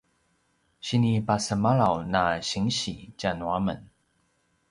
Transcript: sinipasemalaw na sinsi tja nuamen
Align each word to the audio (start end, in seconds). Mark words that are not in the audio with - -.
sinipasemalaw 0.85 1.95
na 2.13 2.23
sinsi 2.49 2.95
tja 3.19 3.29
nuamen 3.39 3.79